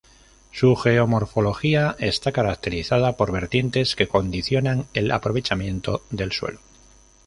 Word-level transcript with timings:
Su 0.51 0.75
geomorfología 0.77 1.95
está 1.99 2.31
caracterizada 2.31 3.15
por 3.17 3.31
vertientes 3.31 3.95
que 3.95 4.07
condicionan 4.07 4.87
el 4.95 5.11
aprovechamiento 5.11 6.01
del 6.09 6.31
suelo. 6.31 6.59